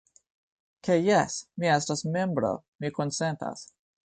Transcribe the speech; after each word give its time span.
Ke 0.87 0.95
jes, 1.07 1.35
mi 1.63 1.69
estas 1.75 2.03
membro, 2.17 2.51
mi 2.81 2.93
konsentas. 2.97 3.69